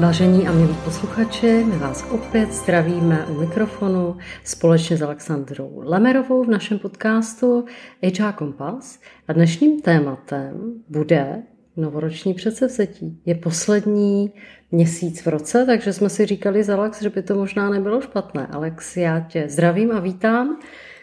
[0.00, 6.48] Vážení a milí posluchači, my vás opět zdravíme u mikrofonu společně s Alexandrou Lemerovou v
[6.48, 7.64] našem podcastu
[8.02, 8.98] HR Kompas.
[9.28, 11.42] A dnešním tématem bude
[11.76, 13.20] novoroční předsevzetí.
[13.26, 14.32] Je poslední
[14.70, 18.46] měsíc v roce, takže jsme si říkali z Alex, že by to možná nebylo špatné.
[18.46, 20.58] Alex, já tě zdravím a vítám.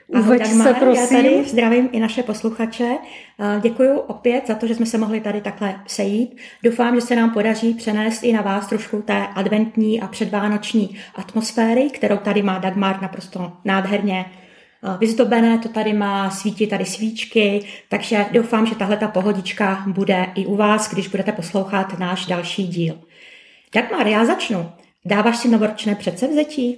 [0.08, 1.18] Uveď Dagmar, se, prosím.
[1.18, 2.90] Já tady zdravím i naše posluchače.
[3.62, 6.38] Děkuji opět za to, že jsme se mohli tady takhle sejít.
[6.64, 11.90] Doufám, že se nám podaří přenést i na vás trošku té adventní a předvánoční atmosféry,
[11.90, 14.26] kterou tady má Dagmar naprosto nádherně
[14.99, 20.46] vyzdobené, to tady má, svítí tady svíčky, takže doufám, že tahle ta pohodička bude i
[20.46, 22.99] u vás, když budete poslouchat náš další díl.
[23.76, 24.72] Dagmar, já začnu.
[25.05, 26.77] Dáváš si novoročné předsevzetí?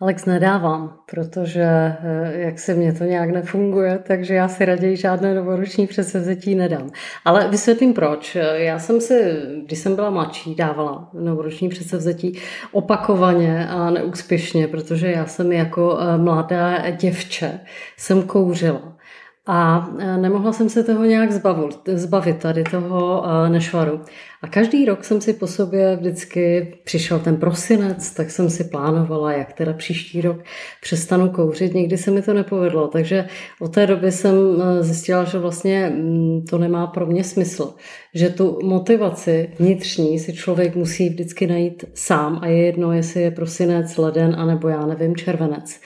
[0.00, 5.34] Alex nedávám, protože eh, jak se mně to nějak nefunguje, takže já si raději žádné
[5.34, 6.90] novoroční předsevzetí nedám.
[7.24, 8.36] Ale vysvětlím proč.
[8.52, 12.38] Já jsem si, když jsem byla mladší, dávala novoroční předsevzetí
[12.72, 17.60] opakovaně a neúspěšně, protože já jsem jako eh, mladá děvče
[17.96, 18.97] jsem kouřila.
[19.50, 24.00] A e, nemohla jsem se toho nějak zbavit, zbavit tady toho e, nešvaru.
[24.42, 29.32] A každý rok jsem si po sobě vždycky přišel ten prosinec, tak jsem si plánovala,
[29.32, 30.36] jak teda příští rok
[30.82, 31.74] přestanu kouřit.
[31.74, 33.28] Nikdy se mi to nepovedlo, takže
[33.60, 37.74] od té doby jsem e, zjistila, že vlastně mm, to nemá pro mě smysl.
[38.14, 43.30] Že tu motivaci vnitřní si člověk musí vždycky najít sám a je jedno, jestli je
[43.30, 45.80] prosinec, leden, anebo já nevím, červenec.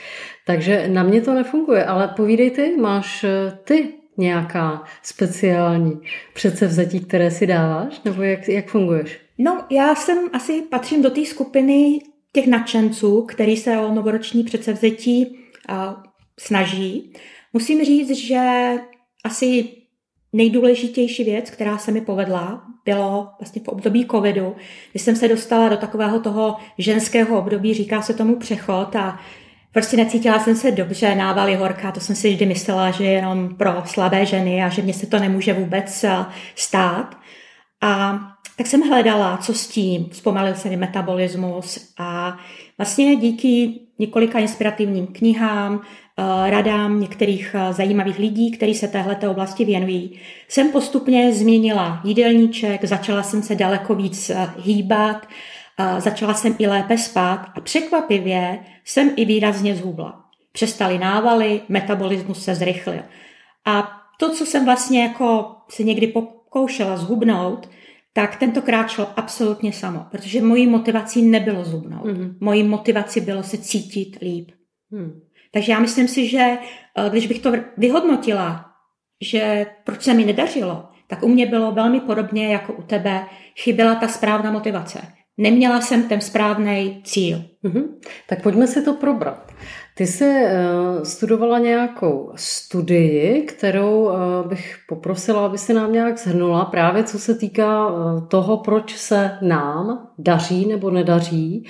[0.47, 6.01] Takže na mě to nefunguje, ale povídej ty, máš eh, ty nějaká speciální
[6.35, 9.21] předsevzetí, které si dáváš, nebo jak, jak funguješ?
[9.39, 12.01] No, já jsem asi patřím do té skupiny
[12.33, 15.77] těch nadšenců, který se o novoroční předsevzetí uh,
[16.41, 17.13] snaží.
[17.53, 18.73] Musím říct, že
[19.25, 19.69] asi
[20.33, 24.57] nejdůležitější věc, která se mi povedla, bylo vlastně v období covidu,
[24.93, 29.21] kdy jsem se dostala do takového toho ženského období, říká se tomu přechod a
[29.73, 33.55] Prostě necítila jsem se dobře, návaly horká, to jsem si vždy myslela, že je jenom
[33.57, 36.25] pro slabé ženy a že mě se to nemůže vůbec eh,
[36.55, 37.17] stát.
[37.81, 38.21] A
[38.57, 42.37] tak jsem hledala, co s tím, zpomalil se mi metabolismus a
[42.79, 49.65] vlastně díky několika inspirativním knihám, eh, radám některých eh, zajímavých lidí, kteří se téhle oblasti
[49.65, 55.27] věnují, jsem postupně změnila jídelníček, začala jsem se daleko víc hýbat,
[55.99, 60.25] začala jsem i lépe spát a překvapivě jsem i výrazně zhubla.
[60.53, 63.03] Přestaly návaly, metabolismus se zrychlil.
[63.65, 67.69] A to, co jsem vlastně jako se někdy pokoušela zhubnout,
[68.13, 72.05] tak tentokrát šlo absolutně samo, protože mojí motivací nebylo zhubnout.
[72.05, 72.35] Mm-hmm.
[72.41, 74.51] Mojí motivací bylo se cítit líp.
[74.91, 75.21] Mm.
[75.53, 78.65] Takže já myslím si, že eh, když bych to vyhodnotila,
[79.23, 83.27] že proč se mi nedařilo, tak u mě bylo velmi podobně jako u tebe,
[83.59, 85.01] chyběla ta správná motivace.
[85.39, 87.43] Neměla jsem ten správný cíl.
[87.65, 87.85] Mm-hmm.
[88.29, 89.53] Tak pojďme si to probrat.
[89.95, 94.13] Ty jsi uh, studovala nějakou studii, kterou uh,
[94.49, 99.31] bych poprosila, aby si nám nějak zhrnula, právě co se týká uh, toho, proč se
[99.43, 101.67] nám daří nebo nedaří,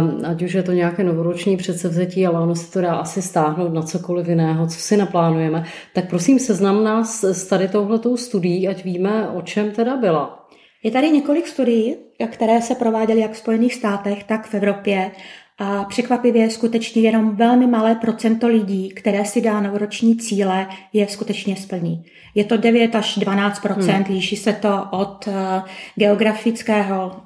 [0.00, 3.74] um, ať už je to nějaké novoroční předsevzetí, ale ono se to dá asi stáhnout
[3.74, 5.64] na cokoliv jiného, co si naplánujeme.
[5.94, 10.41] Tak prosím, seznam nás s tady touhletou studií, ať víme, o čem teda byla.
[10.82, 15.10] Je tady několik studií, které se prováděly jak v Spojených státech, tak v Evropě.
[15.58, 21.56] A překvapivě skutečně jenom velmi malé procento lidí, které si dá novoroční cíle, je skutečně
[21.56, 22.04] splní.
[22.34, 24.04] Je to 9 až 12 hmm.
[24.08, 25.34] líší se to od uh,
[25.94, 27.16] geografického,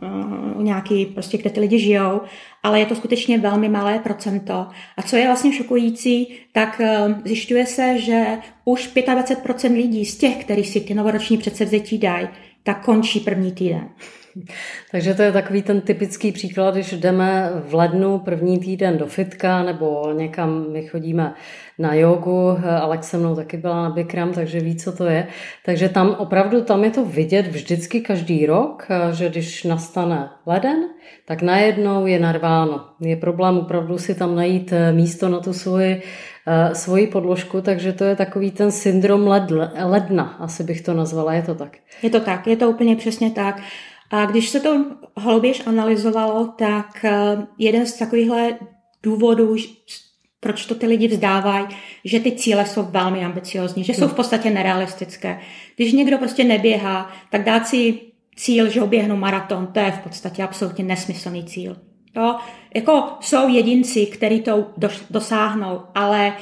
[0.57, 2.21] uh, nějaký prostě, kde ty lidi žijou,
[2.63, 4.67] ale je to skutečně velmi malé procento.
[4.97, 8.27] A co je vlastně šokující, tak uh, zjišťuje se, že
[8.65, 12.29] už 25% lidí z těch, kteří si ty novoroční předsevzetí dají,
[12.67, 13.89] tak končí první týden.
[14.91, 19.63] Takže to je takový ten typický příklad, když jdeme v lednu první týden do fitka
[19.63, 21.35] nebo někam, my chodíme
[21.79, 25.27] na jogu, Alex se mnou taky byla na Bikram, takže ví, co to je.
[25.65, 30.77] Takže tam opravdu, tam je to vidět vždycky každý rok, že když nastane leden,
[31.25, 32.85] tak najednou je narváno.
[33.01, 36.03] Je problém opravdu si tam najít místo na tu svoji
[36.49, 39.27] Eh, svoji podložku, takže to je takový ten syndrom
[39.85, 41.77] ledna, asi bych to nazvala, je to tak?
[42.03, 43.61] Je to tak, je to úplně přesně tak.
[44.11, 44.85] A když se to
[45.17, 48.59] hlouběž analyzovalo, tak eh, jeden z takovýchhle
[49.03, 49.57] důvodů,
[50.41, 51.67] proč to ty lidi vzdávají,
[52.05, 55.41] že ty cíle jsou velmi ambiciozní, že jsou v podstatě nerealistické.
[55.77, 58.01] Když někdo prostě neběhá, tak dát si
[58.37, 61.77] cíl, že oběhnu maraton, to je v podstatě absolutně nesmyslný cíl.
[62.17, 62.37] Jo?
[62.75, 64.67] Jako jsou jedinci, kteří to
[65.11, 66.37] dosáhnou, ale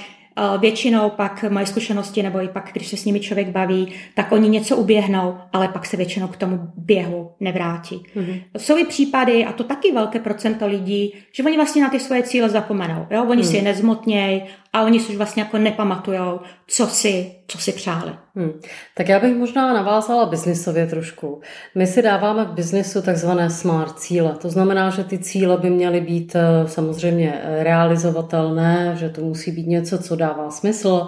[0.59, 4.49] Většinou pak moje zkušenosti, nebo i pak, když se s nimi člověk baví, tak oni
[4.49, 8.03] něco uběhnou, ale pak se většinou k tomu běhu nevrátí.
[8.17, 8.43] Mm-hmm.
[8.59, 12.23] Jsou i případy, a to taky velké procento lidí, že oni vlastně na ty svoje
[12.23, 13.07] cíle zapomenou.
[13.11, 13.25] Jo?
[13.25, 13.49] Oni mm.
[13.49, 14.43] si je nezmotnějí
[14.75, 18.13] a oni si už vlastně jako nepamatujou, co si, co si přáli.
[18.37, 18.53] Hmm.
[18.97, 21.41] Tak já bych možná navázala biznisově trošku.
[21.75, 24.37] My si dáváme v biznisu takzvané smart cíle.
[24.41, 29.67] To znamená, že ty cíle by měly být eh, samozřejmě realizovatelné, že to musí být
[29.67, 31.07] něco, co dává smysl,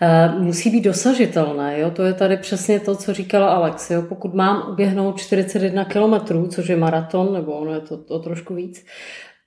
[0.00, 1.80] eh, musí být dosažitelné.
[1.80, 1.90] Jo?
[1.90, 3.90] To je tady přesně to, co říkala Alex.
[3.90, 4.02] Jo?
[4.02, 8.84] Pokud mám uběhnout 41 kilometrů, což je maraton, nebo ono je to, to trošku víc,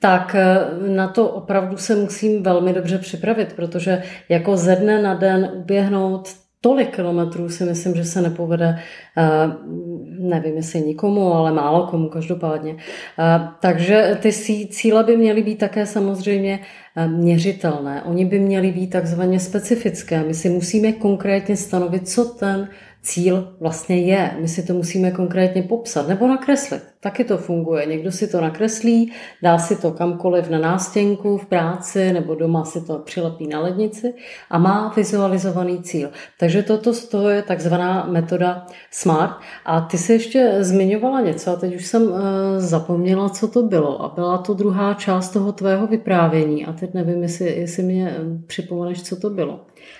[0.01, 0.57] tak eh,
[0.87, 6.29] na to opravdu se musím velmi dobře připravit, protože jako ze dne na den uběhnout
[6.61, 8.79] tolik kilometrů si myslím, že se nepovede,
[9.17, 9.23] eh,
[10.19, 12.75] nevím jestli nikomu, ale málo komu každopádně.
[13.19, 14.31] Eh, takže ty
[14.67, 16.59] cíle by měly být také samozřejmě
[17.07, 18.03] měřitelné.
[18.03, 20.23] Oni by měly být takzvaně specifické.
[20.23, 22.69] My si musíme konkrétně stanovit, co ten
[23.01, 24.31] cíl vlastně je.
[24.39, 26.83] My si to musíme konkrétně popsat nebo nakreslit.
[26.99, 27.85] Taky to funguje.
[27.85, 29.11] Někdo si to nakreslí,
[29.43, 34.13] dá si to kamkoliv na nástěnku, v práci nebo doma si to přilepí na lednici
[34.49, 36.09] a má vizualizovaný cíl.
[36.39, 39.31] Takže toto to je takzvaná metoda SMART.
[39.65, 44.01] A ty si ještě zmiňovala něco a teď už jsem eh, zapomněla, co to bylo.
[44.01, 46.65] A byla to druhá část toho tvého vyprávění.
[46.65, 49.59] A teď nevím, jestli, jestli mě eh, připomeneš, co to bylo.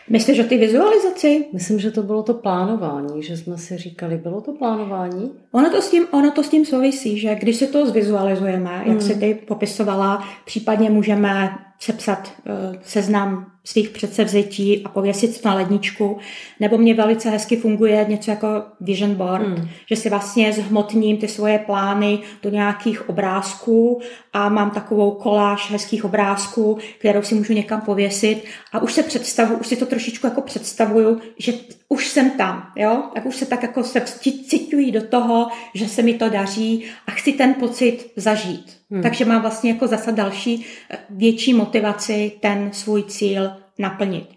[0.10, 1.46] Myslíš o ty vizualizaci?
[1.54, 5.32] Myslím, že to bylo to plánování, že jsme si říkali, bylo to plánování?
[5.52, 8.88] Ono to s tím, ono to s tím souvisí, že když si to zvizualizujeme, jak
[8.88, 9.02] hmm.
[9.02, 11.50] si ty popisovala, případně můžeme
[11.80, 16.18] sepsat uh, seznam svých předsevzetí a pověsit na ledničku,
[16.60, 18.48] nebo mě velice hezky funguje něco jako
[18.82, 19.70] vision board, hmm.
[19.90, 24.02] že si vlastně zhmotním ty svoje plány do nějakých obrázků
[24.34, 29.56] a mám takovou koláž hezkých obrázků, kterou si můžu někam pověsit a už se představu,
[29.56, 31.54] už si to trošičku jako představuju, že
[31.90, 34.02] už jsem tam, jo, tak už se tak jako se
[34.48, 38.82] cituji do toho, že se mi to daří a chci ten pocit zažít.
[38.92, 39.02] Hmm.
[39.02, 44.30] Takže mám vlastně jako zase další eh, větší motivaci ten svůj cíl naplnit.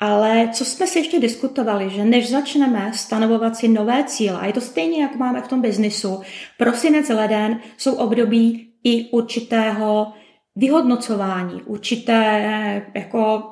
[0.00, 4.52] Ale co jsme si ještě diskutovali, že než začneme stanovovat si nové cíle, a je
[4.52, 6.20] to stejně, jak máme v tom biznisu,
[6.58, 10.12] prosinec, leden jsou období i určitého
[10.56, 12.22] vyhodnocování, určité
[12.94, 13.42] jako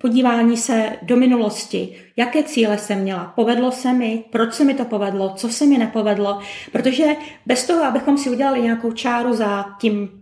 [0.00, 4.84] podívání se do minulosti, jaké cíle jsem měla, povedlo se mi, proč se mi to
[4.84, 6.38] povedlo, co se mi nepovedlo,
[6.72, 7.16] protože
[7.46, 10.21] bez toho, abychom si udělali nějakou čáru za tím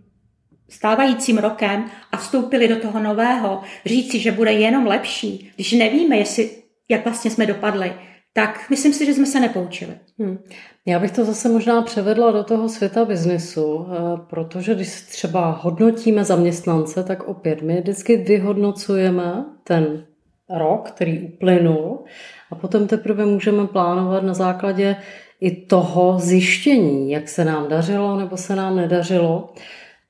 [0.71, 6.49] stávajícím rokem a vstoupili do toho nového, říci, že bude jenom lepší, když nevíme, jestli,
[6.89, 7.93] jak vlastně jsme dopadli,
[8.33, 9.93] tak myslím si, že jsme se nepoučili.
[10.19, 10.37] Hmm.
[10.85, 16.23] Já bych to zase možná převedla do toho světa biznesu, eh, protože když třeba hodnotíme
[16.23, 20.05] zaměstnance, tak opět my vždycky vyhodnocujeme ten
[20.49, 22.03] rok, který uplynul
[22.51, 24.95] a potom teprve můžeme plánovat na základě
[25.41, 29.53] i toho zjištění, jak se nám dařilo nebo se nám nedařilo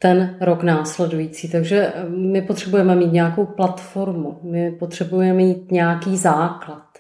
[0.01, 1.51] ten rok následující.
[1.51, 6.92] Takže eh, my potřebujeme mít nějakou platformu, my potřebujeme mít nějaký základ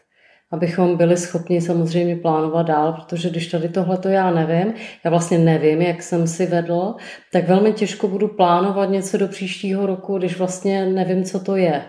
[0.51, 4.73] abychom byli schopni samozřejmě plánovat dál, protože když tady tohle to já nevím,
[5.05, 6.95] já vlastně nevím, jak jsem si vedl,
[7.33, 11.81] tak velmi těžko budu plánovat něco do příštího roku, když vlastně nevím, co to je.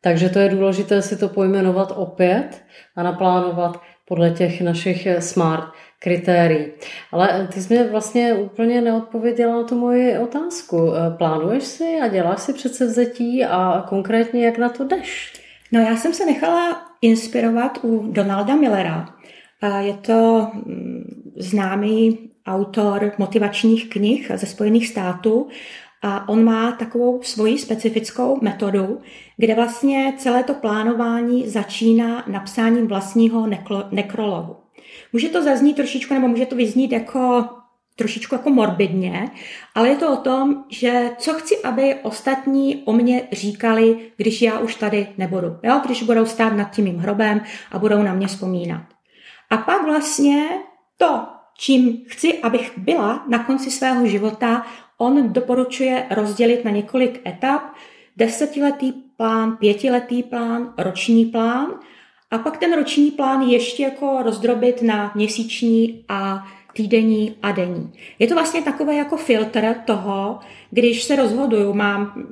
[0.00, 2.62] Takže to je důležité si to pojmenovat opět
[2.96, 5.64] a naplánovat podle těch našich smart
[5.98, 6.66] kritérií.
[7.12, 10.92] Ale ty jsi mě vlastně úplně neodpověděla na tu moji otázku.
[11.18, 15.32] Plánuješ si a děláš si předsevzetí a konkrétně jak na to jdeš?
[15.72, 19.08] No já jsem se nechala inspirovat u Donalda Millera.
[19.78, 25.48] Je to mm, známý autor motivačních knih ze Spojených států
[26.06, 29.00] a on má takovou svoji specifickou metodu,
[29.36, 33.46] kde vlastně celé to plánování začíná napsáním vlastního
[33.90, 34.56] nekrologu.
[35.12, 37.44] Může to zaznít trošičku, nebo může to vyznít jako
[37.96, 39.30] trošičku jako morbidně,
[39.74, 44.58] ale je to o tom, že co chci, aby ostatní o mě říkali, když já
[44.58, 45.56] už tady nebudu.
[45.62, 45.80] Jo?
[45.84, 47.40] Když budou stát nad tím mým hrobem
[47.72, 48.82] a budou na mě vzpomínat.
[49.50, 50.48] A pak vlastně
[50.96, 51.26] to,
[51.58, 54.66] čím chci, abych byla na konci svého života,
[54.98, 57.62] on doporučuje rozdělit na několik etap.
[58.16, 61.66] Desetiletý plán, pětiletý plán, roční plán
[62.30, 67.92] a pak ten roční plán ještě jako rozdrobit na měsíční a týdenní a denní.
[68.18, 70.38] Je to vlastně takové jako filtr toho,
[70.70, 72.26] když se rozhoduju, mám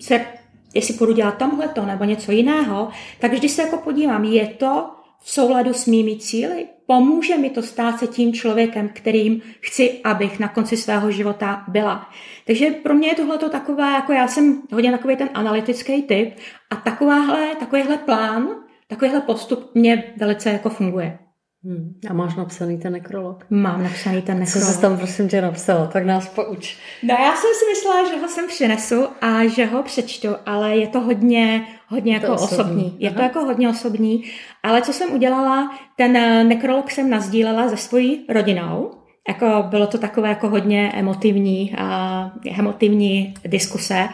[0.00, 0.26] se,
[0.74, 2.88] jestli budu dělat tamhle to nebo něco jiného,
[3.20, 6.68] tak když se jako podívám, je to v souladu s mými cíly?
[6.86, 12.10] Pomůže mi to stát se tím člověkem, kterým chci, abych na konci svého života byla.
[12.46, 16.34] Takže pro mě je tohle takové, jako já jsem hodně takový ten analytický typ
[16.70, 18.48] a takováhle, takovýhle plán,
[18.86, 21.18] takovýhle postup mě velice jako funguje.
[21.64, 21.94] Hmm.
[22.10, 23.46] A máš napsaný ten nekrolog?
[23.50, 24.68] Mám napsaný ten nekrolog.
[24.68, 25.86] Co jsi tam prosím tě napsala?
[25.86, 26.76] Tak nás pouč.
[27.02, 30.86] No já jsem si myslela, že ho sem přinesu a že ho přečtu, ale je
[30.86, 32.58] to hodně, hodně jako osobní.
[32.58, 32.96] osobní.
[32.98, 33.16] Je Aha.
[33.16, 34.24] to jako hodně osobní.
[34.62, 38.90] Ale co jsem udělala, ten eh, nekrolog jsem nazdílela se svojí rodinou.
[39.28, 44.08] Jako bylo to takové jako hodně emotivní, a emotivní diskuse.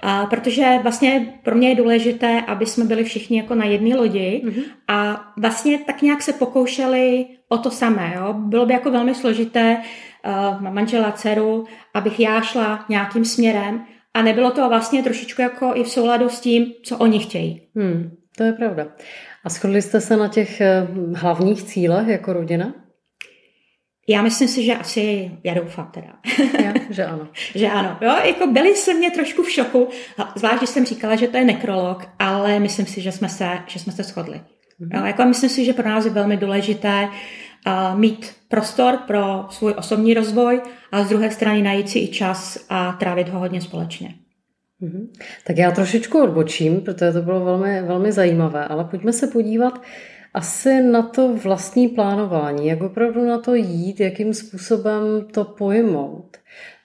[0.00, 4.42] A protože vlastně pro mě je důležité, aby jsme byli všichni jako na jedné lodi
[4.44, 4.62] mm-hmm.
[4.88, 8.12] a vlastně tak nějak se pokoušeli o to samé.
[8.16, 8.32] Jo?
[8.32, 9.76] Bylo by jako velmi složité,
[10.26, 11.64] uh, mám manžela, dceru,
[11.94, 16.40] abych já šla nějakým směrem a nebylo to vlastně trošičku jako i v souladu s
[16.40, 17.62] tím, co oni chtějí.
[17.76, 18.86] Hmm, to je pravda.
[19.44, 22.74] A shodli jste se na těch eh, hlavních cílech jako rodina?
[24.08, 26.08] Já myslím si, že asi, já doufám teda.
[26.64, 27.28] Já, že ano.
[27.54, 27.98] že ano.
[28.00, 29.88] Jo, jako byli jsme mě trošku v šoku,
[30.36, 33.78] zvlášť, když jsem říkala, že to je nekrolog, ale myslím si, že jsme se, že
[33.78, 34.40] jsme se shodli.
[34.80, 34.98] Mm-hmm.
[34.98, 39.74] Jo, jako myslím si, že pro nás je velmi důležité uh, mít prostor pro svůj
[39.78, 40.60] osobní rozvoj
[40.92, 44.14] a z druhé strany najít si i čas a trávit ho hodně společně.
[44.82, 45.08] Mm-hmm.
[45.46, 49.82] Tak já trošičku odbočím, protože to bylo velmi, velmi zajímavé, ale pojďme se podívat,
[50.34, 56.36] asi na to vlastní plánování, jak opravdu na to jít, jakým způsobem to pojmout.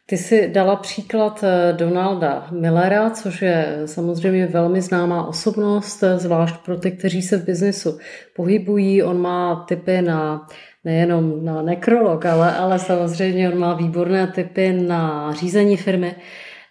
[0.06, 6.56] Ty si dala příklad eh, Donalda Millera, což je samozřejmě velmi známá osobnost, eh, zvlášť
[6.66, 7.98] pro ty, kteří se v biznesu
[8.36, 9.04] pohybují.
[9.04, 10.48] On má typy na
[10.84, 16.16] nejenom na nekrolog, ale, ale samozřejmě on má výborné typy na řízení firmy.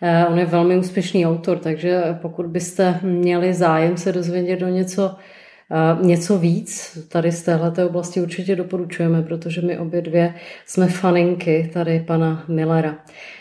[0.02, 5.16] Eh, on je velmi úspěšný autor, takže pokud byste měli zájem se dozvědět do něco
[6.02, 10.34] Něco víc tady z téhle oblasti určitě doporučujeme, protože my obě dvě
[10.66, 12.96] jsme faninky tady pana Millera.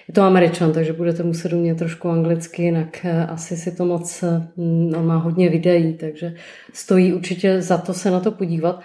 [0.07, 4.23] Je to američan, takže budete muset umět trošku anglicky, jinak eh, asi si to moc,
[4.57, 6.35] mm, on má hodně videí, takže
[6.73, 8.81] stojí určitě za to se na to podívat.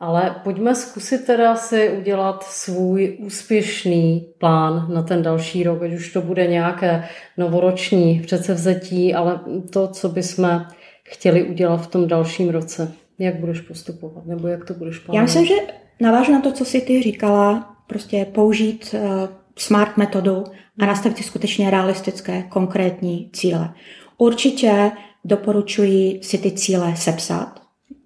[0.00, 6.12] Ale pojďme zkusit teda si udělat svůj úspěšný plán na ten další rok, ať už
[6.12, 7.04] to bude nějaké
[7.36, 10.66] novoroční předsevzetí, ale to, co bychom
[11.10, 12.92] chtěli udělat v tom dalším roce?
[13.18, 14.26] Jak budeš postupovat?
[14.26, 15.16] Nebo jak to budeš plánovat?
[15.16, 15.54] Já myslím, že
[16.00, 20.44] navážu na to, co jsi ty říkala, prostě použít uh, smart metodu
[20.80, 23.74] a nastavit si skutečně realistické, konkrétní cíle.
[24.18, 24.92] Určitě
[25.24, 27.62] doporučuji si ty cíle sepsat,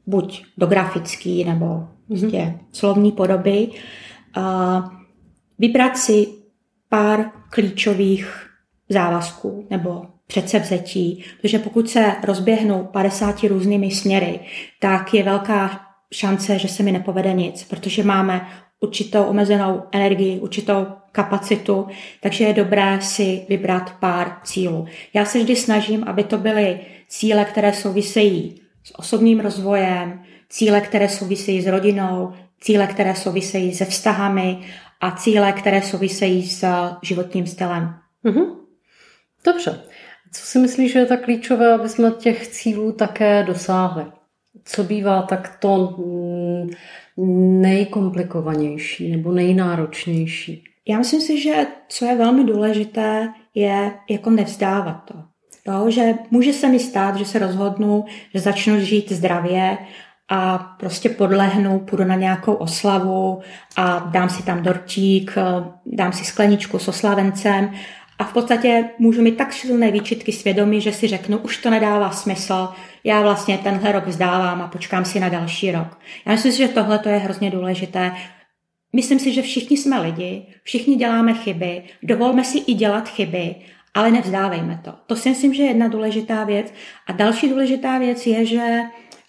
[0.06, 2.58] buď do grafický nebo prostě mm-hmm.
[2.72, 3.68] slovní podoby.
[4.36, 4.88] Uh,
[5.58, 6.26] vybrat si
[6.88, 8.46] pár klíčových
[8.88, 14.40] závazků nebo předsevzetí, protože pokud se rozběhnou 50 různými směry,
[14.80, 15.80] tak je velká
[16.12, 18.48] šance, že se mi nepovede nic, protože máme
[18.80, 21.86] určitou omezenou energii, určitou kapacitu,
[22.20, 24.86] takže je dobré si vybrat pár cílů.
[25.14, 31.08] Já se vždy snažím, aby to byly cíle, které souvisejí s osobním rozvojem, cíle, které
[31.08, 34.58] souvisejí s rodinou, cíle, které souvisejí se vztahami
[35.00, 36.64] a cíle, které souvisejí s
[37.02, 37.94] životním stylem.
[38.24, 38.46] Mm-hmm.
[39.44, 39.82] Dobře.
[40.34, 44.04] Co si myslíš, že je tak klíčové, aby jsme těch cílů také dosáhli?
[44.64, 45.96] Co bývá tak to
[47.16, 50.64] mm, nejkomplikovanější nebo nejnáročnější?
[50.88, 55.14] Já myslím si, že co je velmi důležité, je jako nevzdávat to.
[55.64, 59.78] To, že může se mi stát, že se rozhodnu, že začnu žít zdravě
[60.28, 63.40] a prostě podlehnu, půjdu na nějakou oslavu
[63.76, 65.34] a dám si tam dortík,
[65.86, 67.70] dám si skleničku s oslavencem
[68.18, 72.10] a v podstatě můžu mít tak silné výčitky svědomí, že si řeknu, už to nedává
[72.10, 72.68] smysl,
[73.04, 75.98] já vlastně tenhle rok vzdávám a počkám si na další rok.
[76.26, 78.12] Já myslím si, že tohle je hrozně důležité.
[78.92, 83.54] Myslím si, že všichni jsme lidi, všichni děláme chyby, dovolme si i dělat chyby,
[83.94, 84.92] ale nevzdávejme to.
[85.06, 86.72] To si myslím, že je jedna důležitá věc.
[87.06, 88.62] A další důležitá věc je, že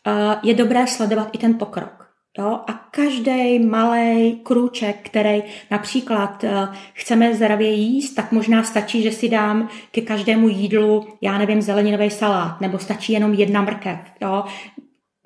[0.08, 0.12] eh,
[0.44, 2.05] je dobré sledovat i ten pokrok.
[2.38, 2.60] Jo?
[2.68, 6.50] A každý malý krůček, který například uh,
[6.94, 12.10] chceme zdravě jíst, tak možná stačí, že si dám ke každému jídlu, já nevím, zeleninový
[12.10, 14.00] salát, nebo stačí jenom jedna mrkev.
[14.22, 14.44] Jo?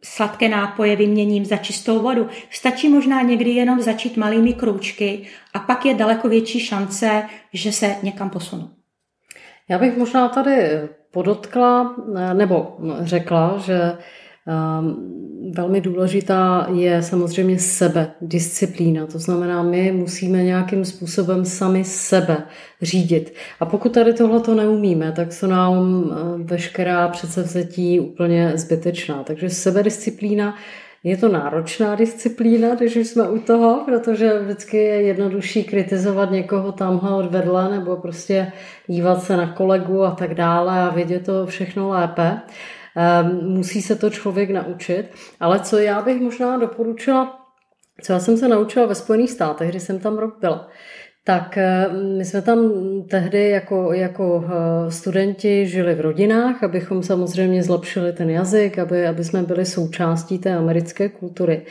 [0.03, 2.27] Sladké nápoje vyměním za čistou vodu.
[2.49, 7.23] Stačí možná někdy jenom začít malými krůčky a pak je daleko větší šance,
[7.53, 8.69] že se někam posunu.
[9.69, 10.69] Já bych možná tady
[11.11, 11.95] podotkla,
[12.33, 13.97] nebo řekla, že
[15.53, 19.05] velmi důležitá je samozřejmě sebe, disciplína.
[19.05, 22.37] To znamená, my musíme nějakým způsobem sami sebe
[22.81, 23.33] řídit.
[23.59, 29.23] A pokud tady tohle to neumíme, tak jsou nám eh, veškerá předsevzetí úplně zbytečná.
[29.23, 30.55] Takže sebedisciplína
[31.03, 37.15] Je to náročná disciplína, když jsme u toho, protože vždycky je jednodušší kritizovat někoho tamhle
[37.15, 38.51] od vedle nebo prostě
[38.87, 42.41] dívat se na kolegu a tak dále a vidět to všechno lépe.
[42.99, 45.05] Ehm, musí se to člověk naučit.
[45.39, 47.39] Ale co já bych možná doporučila,
[48.03, 50.69] co já jsem se naučila ve Spojených státech, kdy jsem tam rok byla,
[51.23, 51.87] tak eh,
[52.17, 52.71] my jsme tam
[53.09, 59.23] tehdy jako, jako eh, studenti žili v rodinách, abychom samozřejmě zlepšili ten jazyk, aby, aby
[59.23, 61.65] jsme byli součástí té americké kultury.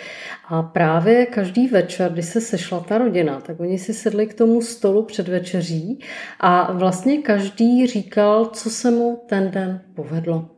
[0.49, 4.63] A právě každý večer, když se sešla ta rodina, tak oni si sedli k tomu
[4.63, 6.01] stolu před večeří
[6.41, 10.58] a vlastně každý říkal, co se mu ten den povedlo.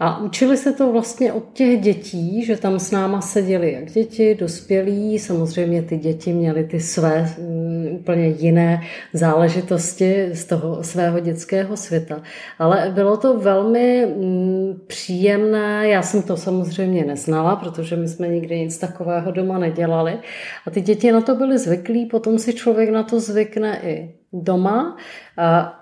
[0.00, 4.34] A učili se to vlastně od těch dětí, že tam s náma seděli jak děti,
[4.34, 8.80] dospělí, samozřejmě ty děti měly ty své um, úplně jiné
[9.12, 12.22] záležitosti z toho svého dětského světa.
[12.58, 18.58] Ale bylo to velmi um, příjemné, já jsem to samozřejmě neznala, protože my jsme nikdy
[18.58, 20.18] nic takového doma nedělali.
[20.66, 24.96] A ty děti na to byly zvyklí, potom si člověk na to zvykne i doma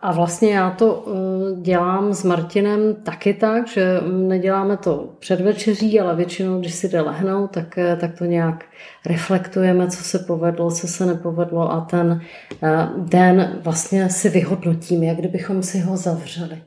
[0.02, 6.00] a vlastně já to eh, dělám s Martinem taky tak, že neděláme to před večeří,
[6.00, 8.64] ale většinou, když si jde lehnout, tak, eh, tak to nějak
[9.06, 12.20] reflektujeme, co se povedlo, co se nepovedlo a ten
[12.62, 16.62] eh, den vlastně si vyhodnotíme, jak kdybychom si ho zavřeli.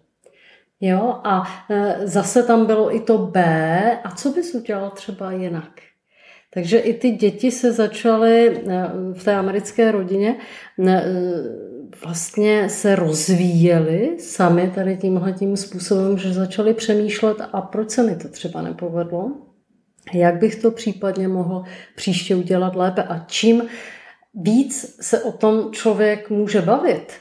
[0.81, 1.43] Jo, a
[2.03, 3.43] zase tam bylo i to B,
[4.03, 5.71] a co bys udělal třeba jinak?
[6.53, 8.63] Takže i ty děti se začaly
[9.13, 10.35] v té americké rodině
[12.03, 18.15] vlastně se rozvíjeli sami tady tímhle tím způsobem, že začali přemýšlet a proč se mi
[18.15, 19.31] to třeba nepovedlo,
[20.13, 21.63] jak bych to případně mohl
[21.95, 23.63] příště udělat lépe a čím
[24.33, 27.13] víc se o tom člověk může bavit,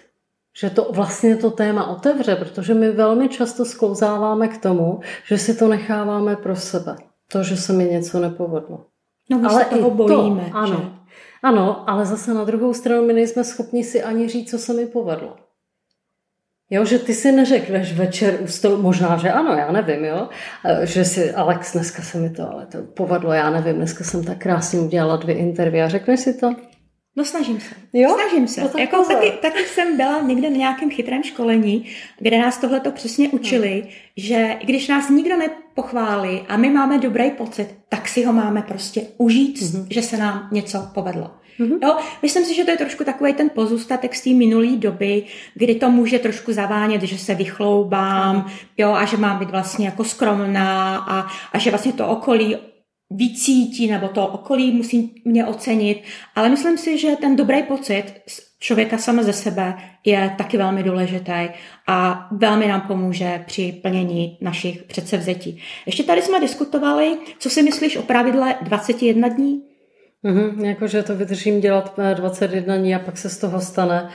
[0.60, 5.54] že to vlastně to téma otevře, protože my velmi často sklouzáváme k tomu, že si
[5.54, 6.96] to necháváme pro sebe.
[7.32, 8.86] To, že se mi něco nepovedlo.
[9.30, 10.44] No, my Ale se toho bojíme.
[10.50, 10.97] To, ano?
[11.42, 14.86] Ano, ale zase na druhou stranu my nejsme schopni si ani říct, co se mi
[14.86, 15.36] povedlo.
[16.70, 20.28] Jo, že ty si neřekneš večer u stolu, možná, že ano, já nevím, jo,
[20.82, 24.38] že si, Alex, dneska se mi to ale to povedlo, já nevím, dneska jsem tak
[24.38, 26.54] krásně udělala dvě interview a řekneš si to?
[27.18, 27.74] No snažím se.
[27.92, 28.14] Jo?
[28.14, 28.60] Snažím se.
[28.60, 31.86] No, tak jako taky, taky jsem byla někde na nějakém chytrém školení,
[32.18, 33.90] kde nás tohle to přesně učili, hmm.
[34.16, 39.02] že když nás nikdo nepochválí a my máme dobrý pocit, tak si ho máme prostě
[39.16, 39.86] užít, hmm.
[39.90, 41.30] že se nám něco povedlo.
[41.60, 41.78] Mm-hmm.
[41.82, 45.22] Jo, myslím si, že to je trošku takový ten pozůstatek z té minulé doby,
[45.54, 50.04] kdy to může trošku zavánět, že se vychloubám, jo, a že mám být vlastně jako
[50.04, 52.56] skromná a, a že vlastně to okolí
[53.10, 56.02] vycítí, nebo to okolí musí mě ocenit,
[56.34, 58.04] ale myslím si, že ten dobrý pocit
[58.58, 61.48] člověka sama ze sebe je taky velmi důležitý
[61.86, 65.62] a velmi nám pomůže při plnění našich předsevzetí.
[65.86, 69.62] Ještě tady jsme diskutovali, co si myslíš o pravidle 21 dní?
[70.24, 74.10] Mm-hmm, jakože to vydržím dělat 21 dní a pak se z toho stane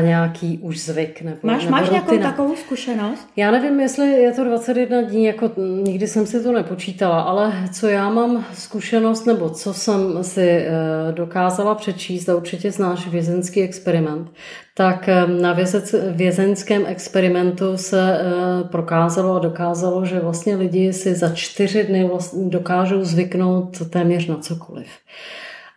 [0.00, 1.22] nějaký už zvyk.
[1.22, 3.28] Nebo, máš nebo máš nějakou takovou zkušenost?
[3.36, 5.50] Já nevím, jestli je to 21 dní, jako
[5.82, 10.72] nikdy jsem si to nepočítala, ale co já mám zkušenost, nebo co jsem si eh,
[11.12, 14.30] dokázala přečíst, a určitě znáš vězenský experiment,
[14.74, 21.14] tak eh, na vězec, vězeňském experimentu se eh, prokázalo a dokázalo, že vlastně lidi si
[21.14, 24.88] za čtyři dny vlastně dokážou zvyknout téměř na cokoliv.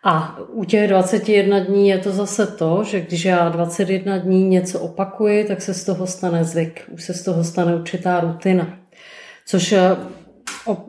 [0.04, 4.80] A u těch 21 dní je to zase to, že když já 21 dní něco
[4.80, 8.78] opakuji, tak se z toho stane zvyk, už se z toho stane určitá rutina.
[9.46, 9.96] Což eh,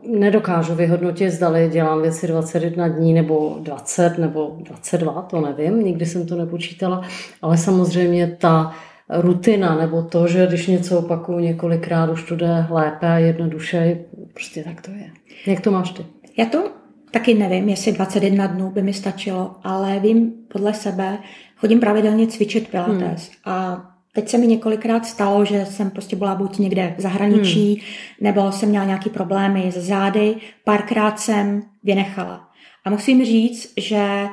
[0.02, 6.26] nedokážu vyhodnotit, zdali dělám věci 21 dní nebo 20 nebo 22, to nevím, nikdy jsem
[6.26, 7.02] to nepočítala,
[7.42, 8.72] ale samozřejmě ta
[9.08, 13.98] rutina nebo to, že když něco opakuju několikrát, už to jde lépe a jednoduše,
[14.34, 15.10] prostě tak to je.
[15.46, 16.06] Jak to máš ty?
[16.36, 16.81] Já to
[17.12, 21.18] Taky nevím, jestli 21 dnů by mi stačilo, ale vím podle sebe,
[21.56, 23.54] chodím pravidelně cvičit pilates hmm.
[23.54, 27.84] a Teď se mi několikrát stalo, že jsem prostě byla buď někde v zahraničí, hmm.
[28.20, 30.36] nebo jsem měla nějaký problémy s zády.
[30.64, 32.48] Párkrát jsem vynechala.
[32.84, 34.28] A musím říct, že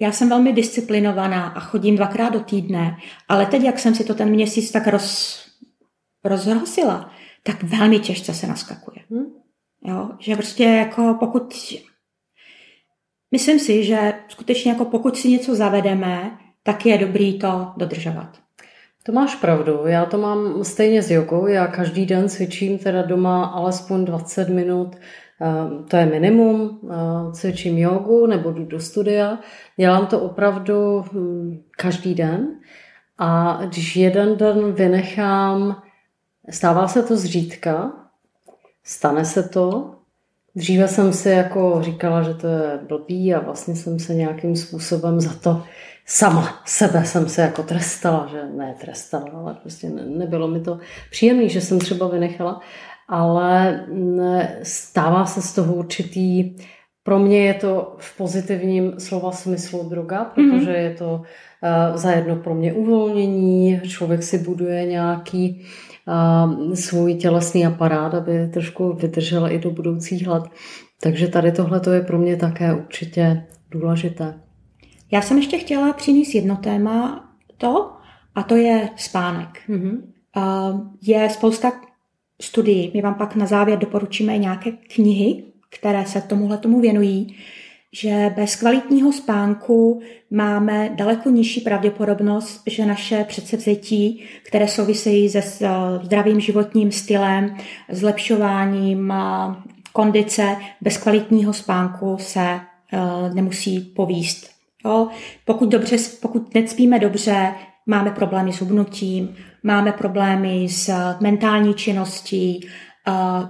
[0.00, 2.96] já jsem velmi disciplinovaná a chodím dvakrát do týdne,
[3.28, 5.40] ale teď, jak jsem si to ten měsíc tak roz,
[6.24, 7.10] rozhrosila,
[7.42, 9.04] tak velmi těžce se naskakuje.
[9.10, 9.26] Hmm.
[9.84, 11.54] Jo, že prostě jako pokud
[13.30, 18.38] Myslím si, že skutečně jako pokud si něco zavedeme, tak je dobrý to dodržovat.
[19.02, 23.44] To máš pravdu, já to mám stejně s jogou, já každý den cvičím teda doma
[23.44, 29.38] alespoň 20 minut, eh, to je minimum, eh, cvičím jogu nebo jdu do studia,
[29.76, 32.60] dělám to opravdu hm, každý den.
[33.18, 35.82] A když jeden den vynechám,
[36.50, 37.92] stává se to zřídka,
[38.84, 39.95] stane se to,
[40.56, 45.20] Dříve jsem si jako říkala, že to je blbý a vlastně jsem se nějakým způsobem
[45.20, 45.62] za to
[46.06, 50.78] sama sebe jsem se jako trestala, že ne trestala, ale prostě ne, nebylo mi to
[51.10, 52.60] příjemné, že jsem třeba vynechala,
[53.08, 56.56] ale ne, stává se z toho určitý,
[57.02, 60.82] pro mě je to v pozitivním slova smyslu droga, protože mm-hmm.
[60.82, 65.95] je to uh, zajedno pro mě uvolnění, člověk si buduje nějaký uh,
[66.74, 70.44] svůj tělesný aparát, aby trošku vydržel i do budoucích let.
[71.00, 74.40] Takže tady tohle je pro mě také určitě důležité.
[75.10, 77.24] Já jsem ještě chtěla přinést jedno téma
[77.56, 77.92] to,
[78.34, 79.48] a to je spánek.
[79.68, 79.98] Mm-hmm.
[81.02, 81.72] Je spousta
[82.42, 87.36] studií, my vám pak na závěr doporučíme nějaké knihy, které se tomuhle tomu věnují,
[87.92, 95.42] že bez kvalitního spánku máme daleko nižší pravděpodobnost, že naše předsevzetí, které souvisejí se
[96.02, 97.56] zdravým životním stylem,
[97.90, 99.12] zlepšováním
[99.92, 102.60] kondice, bez kvalitního spánku se e,
[103.34, 104.50] nemusí povíst.
[104.84, 105.08] Jo?
[105.44, 107.54] Pokud, dobře, pokud necpíme dobře,
[107.86, 112.68] máme problémy s hubnutím, máme problémy s mentální činností,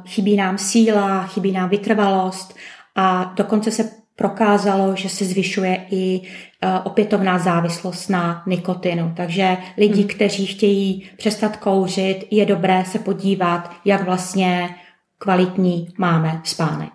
[0.06, 2.54] chybí nám síla, chybí nám vytrvalost
[2.96, 6.20] a dokonce se prokázalo, že se zvyšuje i
[6.84, 9.12] opětovná závislost na nikotinu.
[9.16, 10.08] Takže lidi, hmm.
[10.08, 14.68] kteří chtějí přestat kouřit, je dobré se podívat, jak vlastně
[15.18, 16.90] kvalitní máme spánek.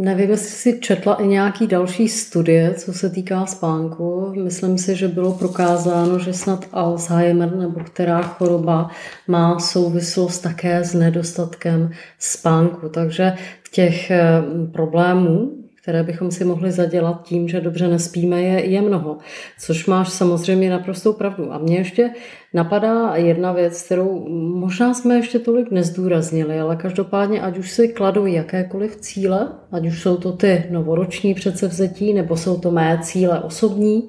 [0.00, 4.32] Nevím, jestli si četla i nějaký další studie, co se týká spánku.
[4.44, 8.90] Myslím si, že bylo prokázáno, že snad Alzheimer nebo která choroba
[9.28, 12.88] má souvislost také s nedostatkem spánku.
[12.88, 13.32] Takže
[13.70, 19.18] těch eh, problémů, které bychom si mohli zadělat tím, že dobře nespíme, je, je mnoho.
[19.58, 21.52] Což máš samozřejmě naprostou pravdu.
[21.52, 22.10] A mě ještě
[22.54, 28.26] napadá jedna věc, kterou možná jsme ještě tolik nezdůraznili, ale každopádně, ať už si kladou
[28.26, 34.08] jakékoliv cíle, ať už jsou to ty novoroční předsevzetí, nebo jsou to mé cíle osobní,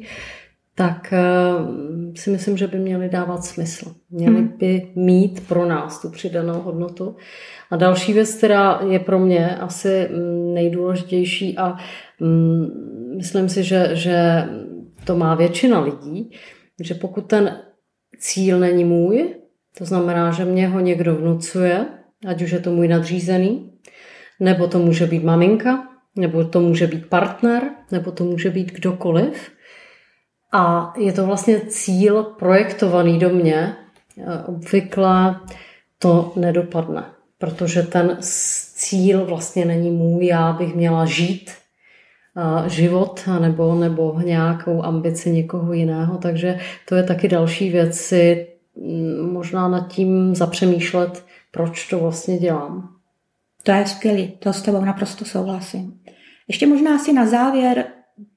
[0.77, 1.21] tak eh,
[2.15, 3.95] si myslím, že by měly dávat smysl.
[4.09, 4.53] Měly hmm.
[4.57, 7.15] by mít pro nás tu přidanou hodnotu.
[7.71, 11.77] A další věc, která je pro mě asi mm, nejdůležitější a
[12.19, 12.67] mm,
[13.17, 14.43] myslím si, že, že
[15.03, 16.31] to má většina lidí,
[16.83, 17.59] že pokud ten
[18.19, 19.35] cíl není můj,
[19.77, 21.85] to znamená, že mě ho někdo vnucuje,
[22.27, 23.71] ať už je to můj nadřízený,
[24.39, 25.87] nebo to může být maminka,
[26.17, 29.56] nebo to může být partner, nebo to může být kdokoliv.
[30.51, 33.75] A je to vlastně cíl projektovaný do mě.
[34.47, 35.39] Obvykle
[35.99, 37.05] to nedopadne
[37.37, 41.51] protože ten cíl vlastně není můj, já bych měla žít
[42.67, 49.33] život nebo, nebo nějakou ambici někoho jiného, takže to je taky další věc si mm,
[49.33, 52.89] možná nad tím zapřemýšlet, proč to vlastně dělám.
[53.63, 55.99] To je skvělé, to s tebou naprosto souhlasím.
[56.47, 57.85] Ještě možná asi na závěr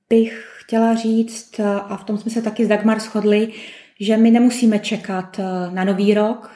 [0.09, 3.53] bych chtěla říct, a v tom jsme se taky s Dagmar shodli,
[4.01, 6.51] že my nemusíme čekat na nový rok,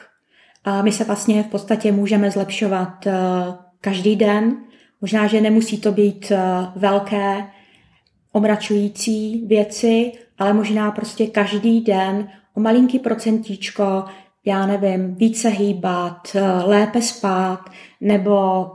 [0.65, 3.13] a my se vlastně v podstatě můžeme zlepšovat eh,
[3.81, 4.57] každý den.
[5.01, 6.39] Možná, že nemusí to být eh,
[6.75, 7.47] velké,
[8.31, 14.05] omračující věci, ale možná prostě každý den o malinký procentíčko,
[14.45, 17.69] já nevím, více hýbat, eh, lépe spát,
[18.01, 18.67] nebo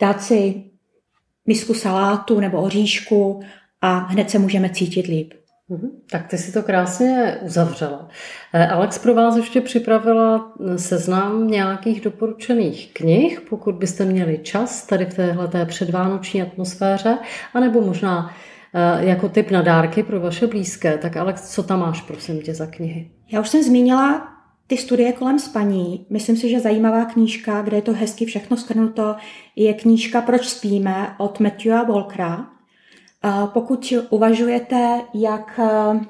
[0.00, 0.64] dát si
[1.46, 3.40] misku salátu nebo oříšku
[3.82, 5.32] a hned se můžeme cítit líp.
[5.68, 5.90] Mhm.
[6.10, 8.08] Tak ty si to krásně uzavřela.
[8.52, 15.06] Eh, Alex pro vás ještě připravila seznam nějakých doporučených knih, pokud byste měli čas tady
[15.06, 17.18] v téhle předvánoční atmosféře,
[17.54, 18.34] anebo možná
[18.74, 20.98] eh, jako typ na dárky pro vaše blízké.
[20.98, 23.10] Tak Alex, co tam máš, prosím tě, za knihy?
[23.32, 24.28] Já už jsem zmínila
[24.66, 26.06] ty studie kolem spaní.
[26.10, 29.16] Myslím si, že zajímavá knížka, kde je to hezky všechno skrnuto,
[29.56, 32.51] je knížka Proč spíme od Matthewa Walkera.
[33.46, 36.00] Pokud uvažujete, jak eh,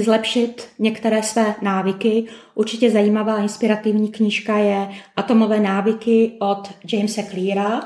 [0.00, 2.24] zlepšit některé své návyky,
[2.54, 7.80] určitě zajímavá inspirativní knížka je Atomové návyky od Jamesa Cleara,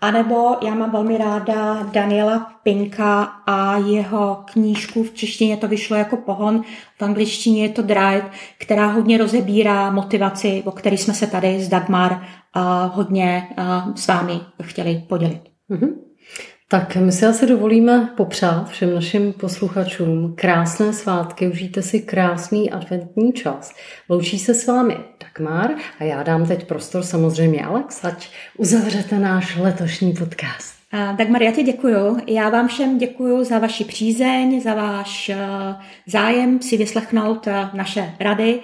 [0.00, 6.16] anebo já mám velmi ráda Daniela Pinka a jeho knížku, v češtině to vyšlo jako
[6.16, 6.62] pohon,
[6.98, 11.68] v angličtině je to Drive, která hodně rozebírá motivaci, o které jsme se tady s
[11.68, 12.62] Dagmar uh,
[12.94, 15.42] hodně uh, s vámi chtěli podělit.
[15.70, 16.08] Mm-hmm.
[16.70, 23.32] Tak my si asi dovolíme popřát všem našim posluchačům krásné svátky, užijte si krásný adventní
[23.32, 23.74] čas.
[24.08, 29.56] Loučí se s vámi Dagmar a já dám teď prostor samozřejmě Alex, ať uzavřete náš
[29.56, 30.74] letošní podcast.
[31.16, 32.16] Dagmar, já ti děkuju.
[32.26, 35.38] Já vám všem děkuju za vaši přízeň, za váš eh,
[36.06, 38.60] zájem si vyslechnout eh, naše rady.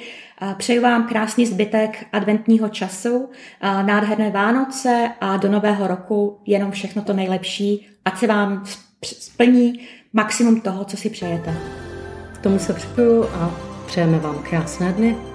[0.57, 3.29] Přeju vám krásný zbytek adventního času,
[3.63, 8.65] nádherné Vánoce a do nového roku jenom všechno to nejlepší, ať se vám
[9.03, 9.81] splní
[10.13, 11.55] maximum toho, co si přejete.
[12.35, 13.55] K tomu se připoju a
[13.87, 15.34] přejeme vám krásné dny.